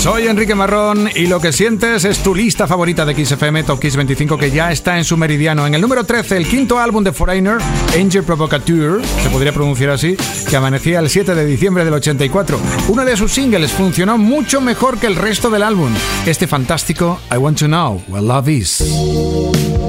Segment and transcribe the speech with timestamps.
[0.00, 3.96] Soy Enrique Marrón y lo que sientes es tu lista favorita de XFM Top Kiss
[3.96, 5.66] 25 que ya está en su meridiano.
[5.66, 7.58] En el número 13, el quinto álbum de Foreigner,
[7.94, 10.16] Angel Provocateur, se podría pronunciar así,
[10.48, 12.58] que amanecía el 7 de diciembre del 84.
[12.88, 15.92] Uno de sus singles funcionó mucho mejor que el resto del álbum.
[16.24, 19.79] Este fantástico I Want to Know Where Love Is.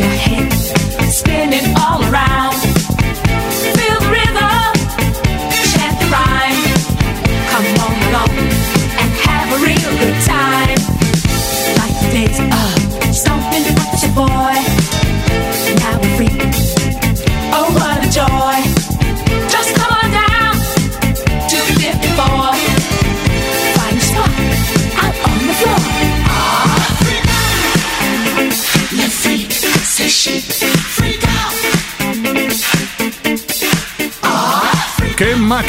[0.00, 0.31] your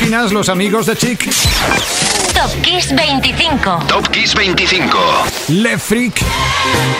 [0.09, 1.29] los amigos de Chic.
[2.33, 3.85] Top Kiss 25.
[3.87, 4.97] Top Kiss 25.
[5.47, 6.21] Le Freak,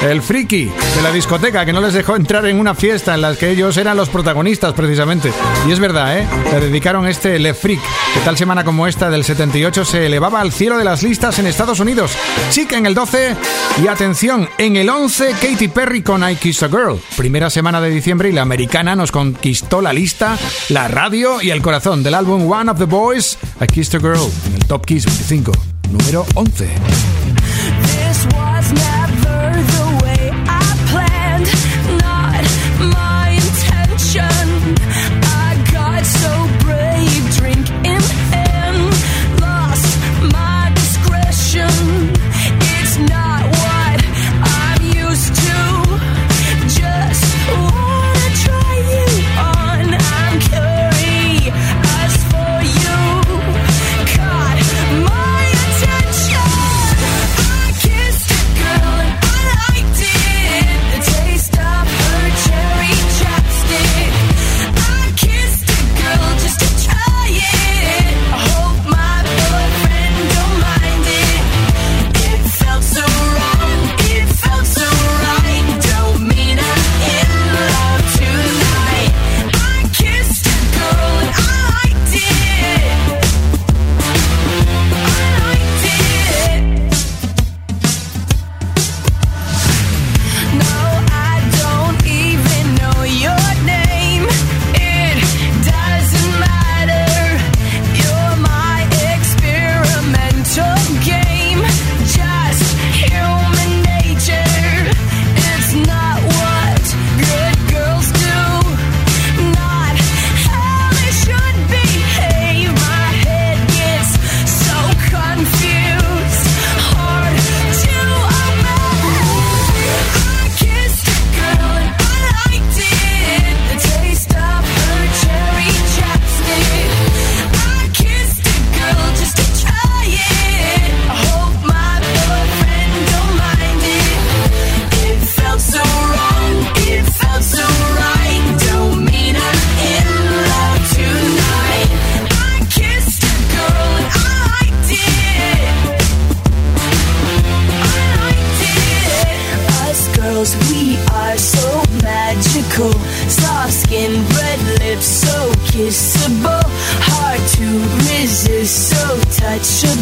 [0.04, 0.66] el friki
[0.96, 3.76] de la discoteca que no les dejó entrar en una fiesta en la que ellos
[3.78, 5.34] eran los protagonistas precisamente.
[5.68, 6.28] Y es verdad, ¿eh?
[6.52, 7.82] Le dedicaron este Le Freak,
[8.14, 11.48] que tal semana como esta del 78 se elevaba al cielo de las listas en
[11.48, 12.12] Estados Unidos.
[12.52, 13.36] Chic en el 12
[13.84, 17.00] y atención, en el 11 Katy Perry con I Kiss a Girl.
[17.18, 20.38] Primera semana de diciembre y la americana nos conquistó la lista,
[20.70, 24.30] la radio y el corazón del álbum One of the Boys, I Kissed a Girl,
[24.48, 25.52] en el Top Kiss 25,
[25.90, 27.13] número 11.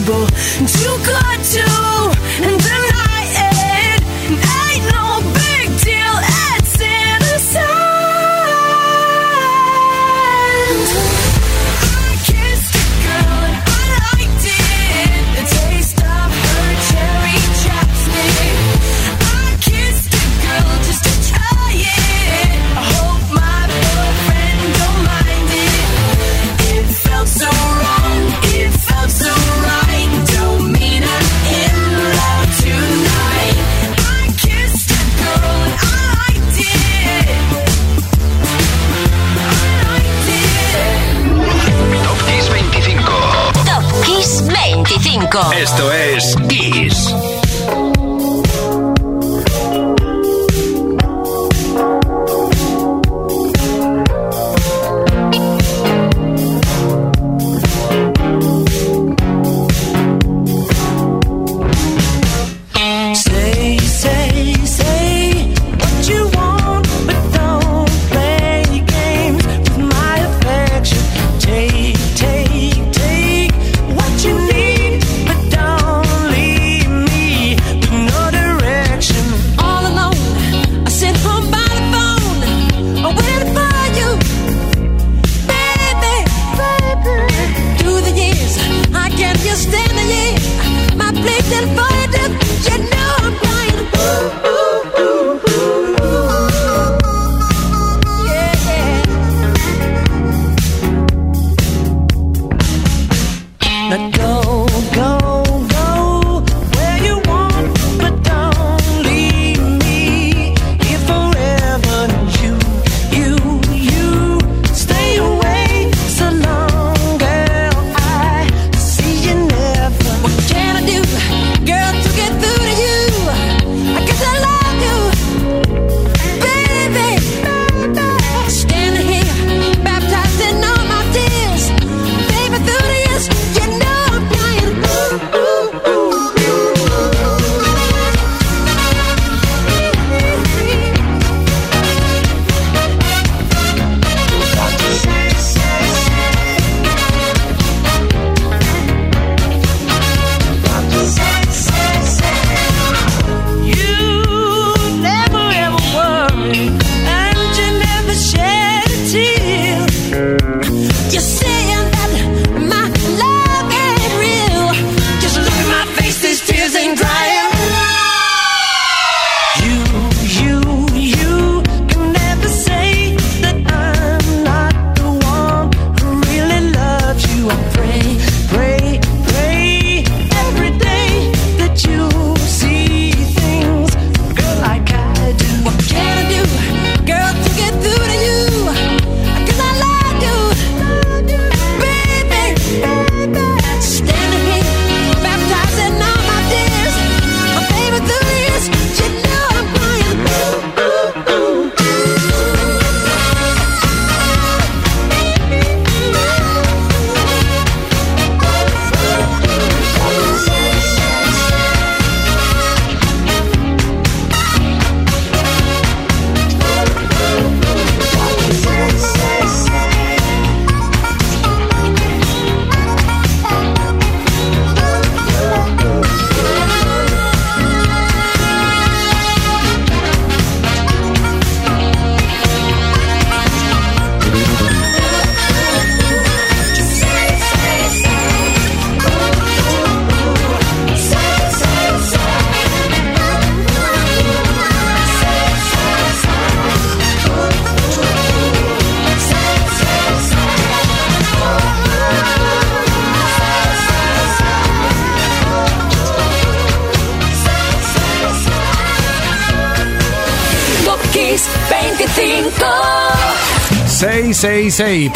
[0.03, 1.30] Too close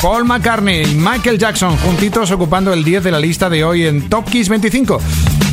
[0.03, 4.07] Paul McCartney y Michael Jackson juntitos ocupando el 10 de la lista de hoy en
[4.07, 5.01] Top Kiss 25.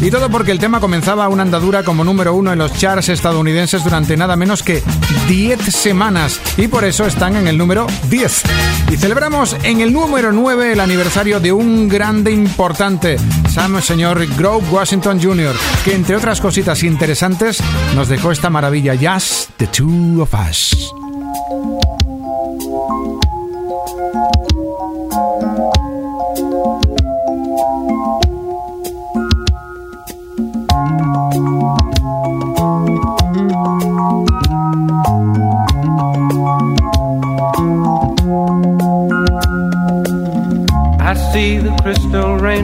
[0.02, 3.82] Y todo porque el tema comenzaba una andadura como número uno en los charts estadounidenses
[3.82, 4.82] durante nada menos que
[5.26, 6.38] 10 semanas.
[6.58, 8.42] Y por eso están en el número 10.
[8.90, 13.16] Y celebramos en el número 9 el aniversario de un grande importante,
[13.48, 17.62] Sam señor Grove Washington Jr., que entre otras cositas interesantes
[17.94, 21.01] nos dejó esta maravilla Jazz, The Two of Us.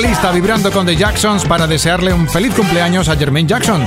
[0.00, 3.86] La lista, vibrando con The Jacksons para desearle un feliz cumpleaños a Jermaine Jackson.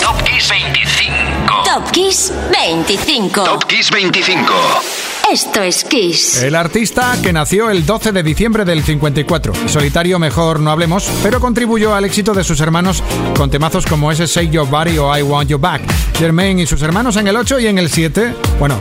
[0.00, 1.62] Top Kiss 25.
[1.64, 3.44] Top Kiss 25.
[3.44, 4.52] Top Kiss 25.
[5.32, 6.42] Esto es Kiss.
[6.42, 9.52] El artista que nació el 12 de diciembre del 54.
[9.54, 13.02] En solitario mejor no hablemos, pero contribuyó al éxito de sus hermanos
[13.36, 15.82] con temazos como ese Shake Your Body o I Want You Back.
[16.18, 18.34] Jermaine y sus hermanos en el 8 y en el 7.
[18.58, 18.80] Bueno,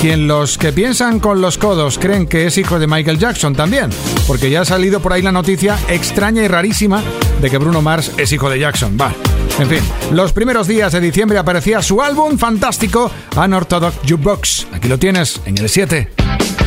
[0.00, 3.90] quien los que piensan con los codos creen que es hijo de Michael Jackson también,
[4.26, 7.02] porque ya ha salido por ahí la noticia extraña y rarísima
[7.42, 8.96] de que Bruno Mars es hijo de Jackson.
[8.98, 9.12] Va.
[9.58, 9.82] En fin,
[10.12, 14.68] los primeros días de diciembre aparecía su álbum fantástico Unorthodox Jukebox.
[14.72, 16.59] Aquí lo tienes, en el 7.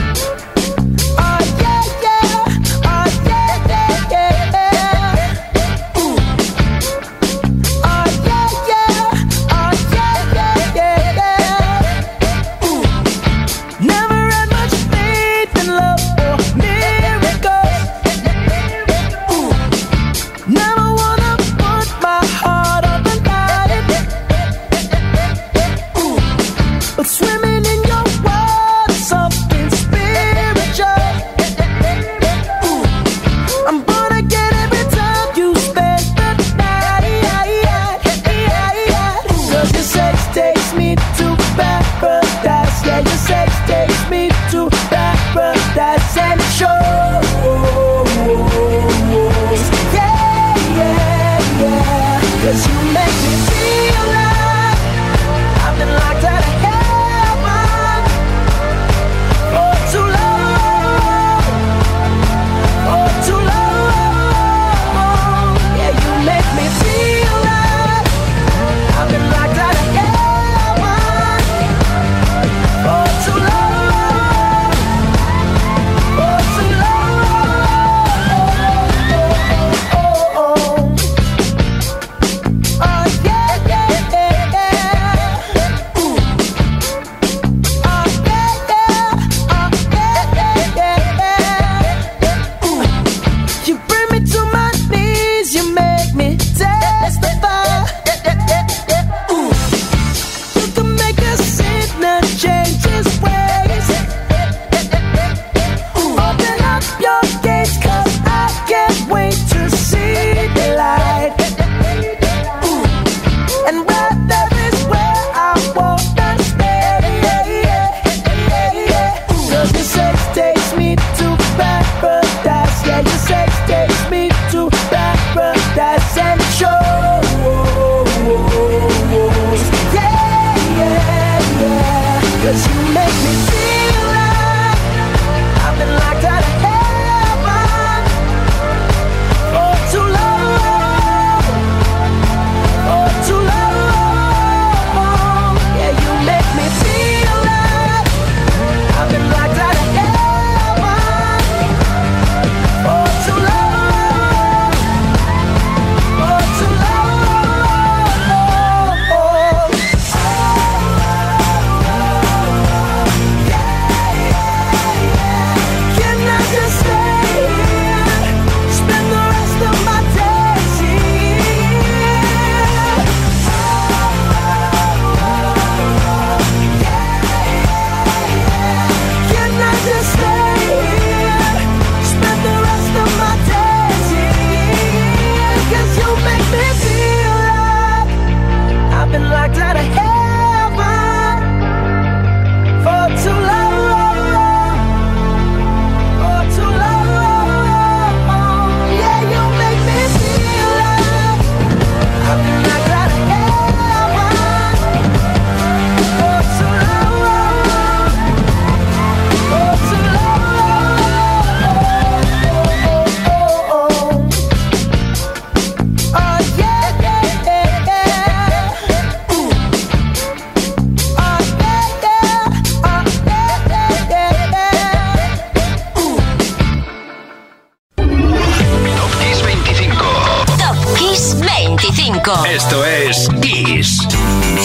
[135.66, 136.53] I've been like that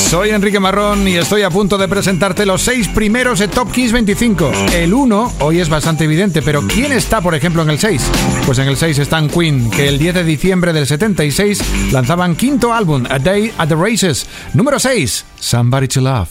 [0.09, 3.93] Soy Enrique Marrón y estoy a punto de presentarte los seis primeros de Top Kiss
[3.93, 4.51] 25.
[4.73, 8.03] El 1 hoy es bastante evidente, pero ¿quién está, por ejemplo, en el 6?
[8.47, 12.73] Pues en el 6 están Queen, que el 10 de diciembre del 76 lanzaban quinto
[12.73, 14.27] álbum, A Day at the Races.
[14.55, 16.31] Número 6, Somebody to Love.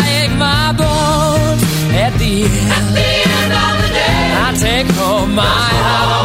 [4.61, 6.20] take home my half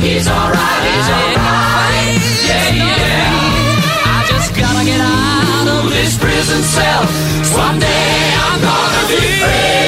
[0.03, 0.84] He's alright.
[0.89, 2.19] He's alright.
[2.47, 4.13] Yeah, yeah.
[4.13, 7.03] I just gotta get out of this prison cell.
[7.43, 9.84] Someday I'm gonna be free.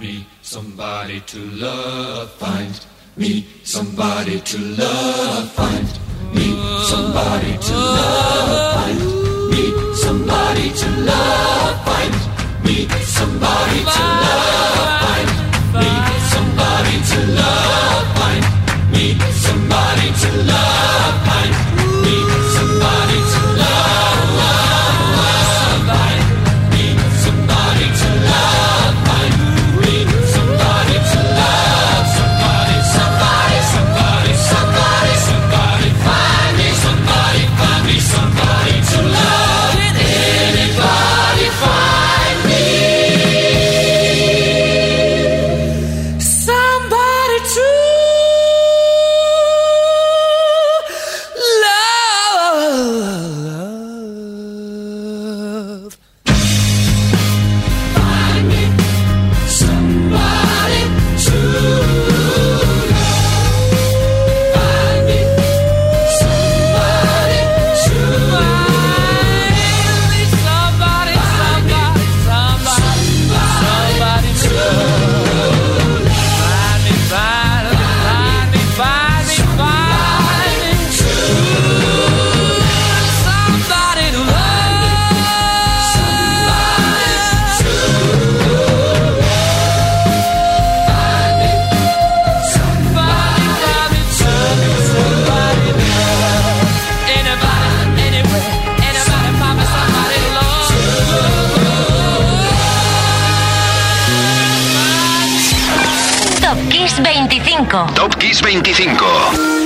[0.00, 2.30] me somebody to love.
[2.32, 5.52] Find me somebody to love.
[5.52, 5.86] Find
[6.34, 6.46] me
[6.84, 8.74] somebody to love.
[8.74, 9.00] Find
[9.50, 11.49] me somebody to love.
[13.82, 14.29] It's
[106.50, 107.94] Top Kiss 25.
[107.94, 109.60] Top Kiss 25.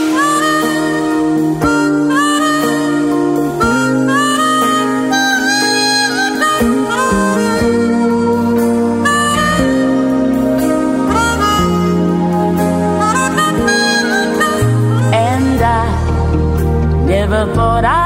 [17.52, 18.03] but I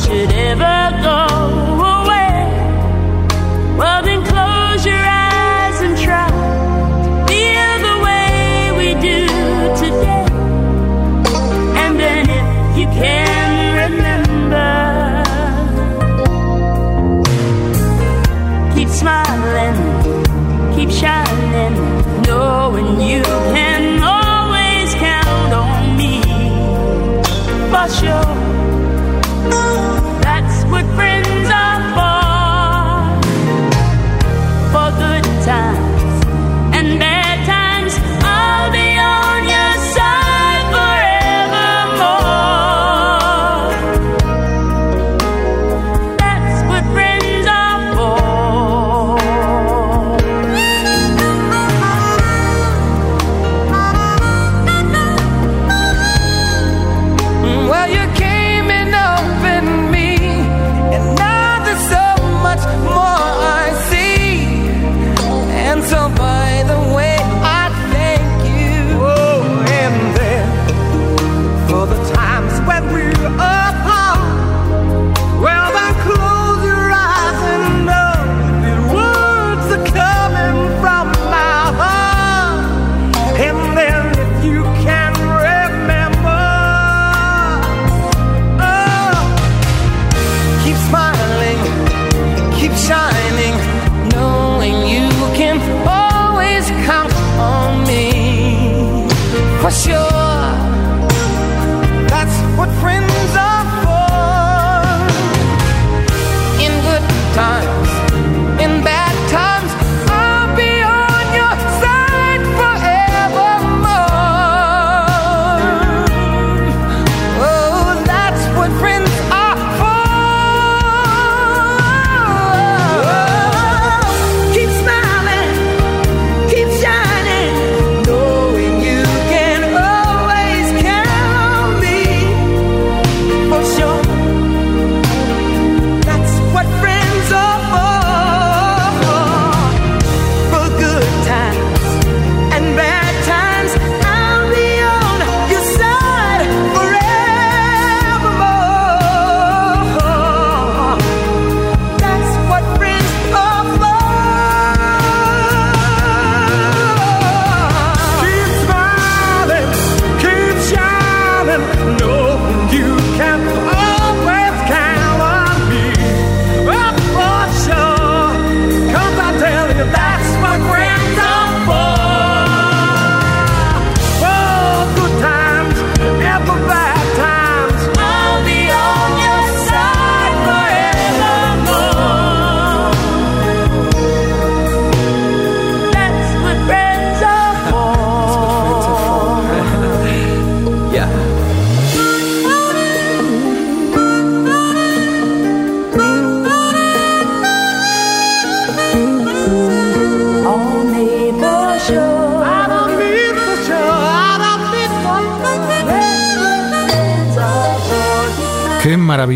[0.00, 0.89] should ever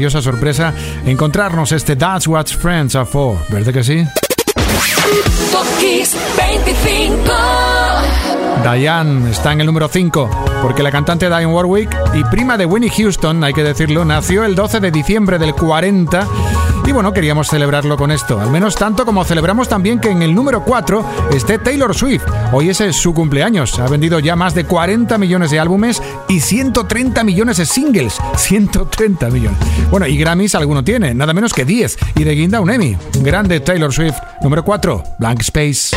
[0.05, 0.75] maravillosa sorpresa
[1.07, 4.05] encontrarnos este That's What Friends Are For, ¿verdad que sí?
[8.63, 10.31] Diane está en el número 5,
[10.63, 14.55] porque la cantante Diane Warwick y prima de Winnie Houston, hay que decirlo, nació el
[14.55, 16.29] 12 de diciembre del 40
[16.95, 20.65] bueno, queríamos celebrarlo con esto, al menos tanto como celebramos también que en el número
[20.65, 22.23] 4 esté Taylor Swift.
[22.53, 26.39] Hoy ese es su cumpleaños, ha vendido ya más de 40 millones de álbumes y
[26.39, 29.59] 130 millones de singles, 130 millones.
[29.91, 32.97] Bueno, y Grammys alguno tiene, nada menos que 10, y de guinda un Emmy.
[33.23, 35.97] Grande Taylor Swift, número 4, Blank Space.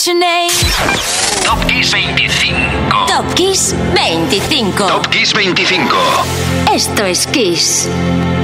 [0.00, 0.50] Write your name.
[1.42, 3.06] Top Kiss 25.
[3.06, 4.74] Top Kiss 25.
[4.88, 6.74] Top Kiss 25.
[6.74, 8.39] Esto es Kiss.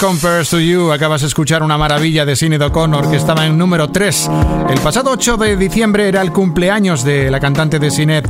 [0.00, 0.92] Compares to You.
[0.92, 4.30] Acabas de escuchar una maravilla de Sinead O'Connor que estaba en número 3.
[4.70, 8.24] El pasado 8 de diciembre era el cumpleaños de la cantante de Sinead,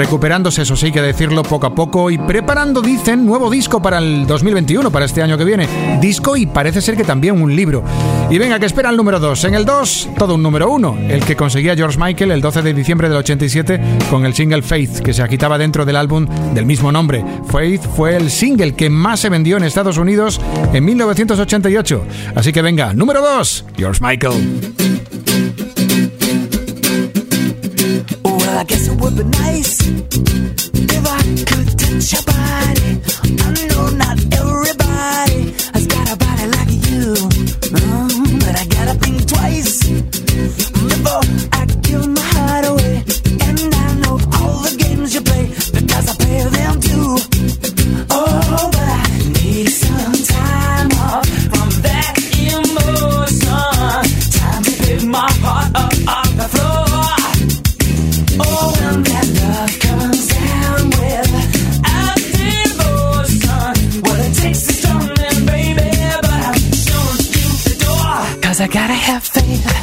[0.00, 4.26] recuperándose, eso sí que decirlo, poco a poco y preparando, dicen, nuevo disco para el
[4.26, 5.68] 2021, para este año que viene.
[6.00, 7.84] Disco y parece ser que también un libro.
[8.30, 9.44] Y venga, que espera el número 2.
[9.44, 12.72] En el 2, todo un número 1, el que conseguía George Michael el 12 de
[12.72, 13.78] diciembre del 87
[14.08, 17.22] con el single Faith, que se agitaba dentro del álbum del mismo nombre.
[17.50, 20.40] Faith fue el single que más se vendió en Estados Unidos
[20.72, 22.06] en 1988.
[22.36, 24.89] Así que venga, número 2, George Michael.
[28.60, 33.00] I guess it would be nice if I could touch your body.
[33.40, 35.40] I know not everybody
[35.72, 37.14] has got a body like you,
[37.72, 42.19] Mm, but I gotta think twice before I give my
[68.60, 69.79] I gotta have faith.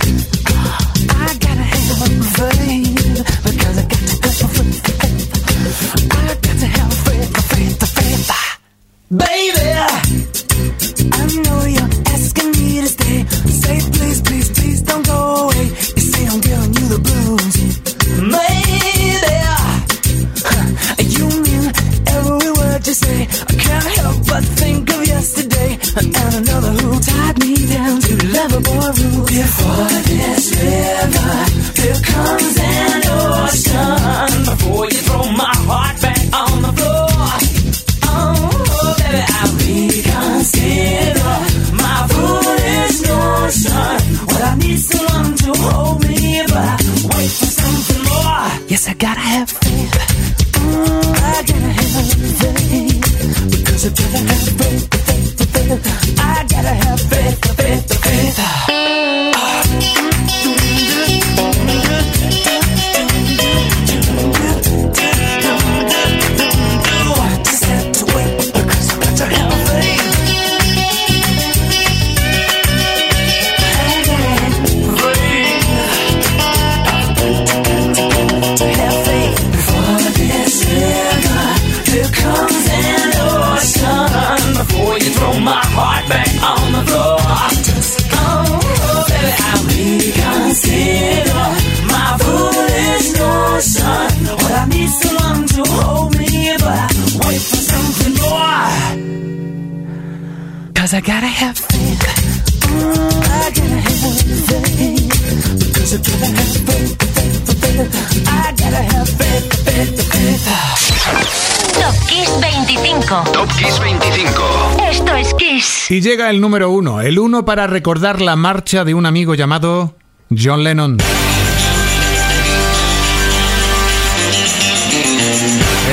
[116.08, 119.96] Llega el número 1, el 1 para recordar la marcha de un amigo llamado
[120.30, 120.98] John Lennon.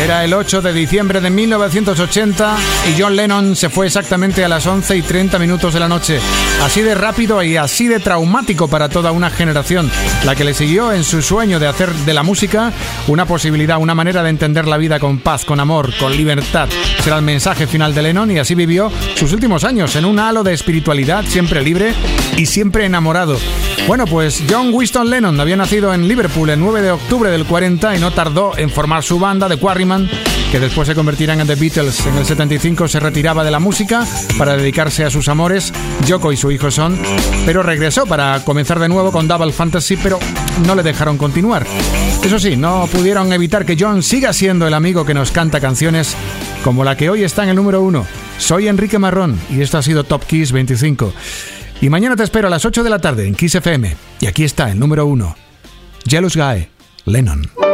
[0.05, 2.57] Era el 8 de diciembre de 1980
[2.91, 6.21] y John Lennon se fue exactamente a las 11 y 30 minutos de la noche.
[6.63, 9.91] Así de rápido y así de traumático para toda una generación,
[10.27, 12.71] la que le siguió en su sueño de hacer de la música
[13.09, 16.69] una posibilidad, una manera de entender la vida con paz, con amor, con libertad.
[17.03, 20.43] Será el mensaje final de Lennon y así vivió sus últimos años en un halo
[20.43, 21.95] de espiritualidad siempre libre
[22.37, 23.39] y siempre enamorado.
[23.87, 27.95] Bueno, pues John Winston Lennon había nacido en Liverpool el 9 de octubre del 40
[27.95, 30.09] y no tardó en formar su banda de Quarryman,
[30.51, 32.07] que después se convertirán en The Beatles.
[32.07, 34.07] En el 75 se retiraba de la música
[34.39, 35.71] para dedicarse a sus amores,
[36.07, 36.99] Yoko y su hijo Son,
[37.45, 40.19] pero regresó para comenzar de nuevo con Double Fantasy, pero
[40.67, 41.67] no le dejaron continuar.
[42.25, 46.17] Eso sí, no pudieron evitar que John siga siendo el amigo que nos canta canciones
[46.63, 48.07] como la que hoy está en el número uno.
[48.39, 51.13] Soy Enrique Marrón y esto ha sido Top Kiss 25.
[51.81, 53.95] Y mañana te espero a las 8 de la tarde en Kiss FM.
[54.21, 55.37] Y aquí está el número uno.
[56.07, 56.69] Jealous Guy,
[57.07, 57.74] Lennon.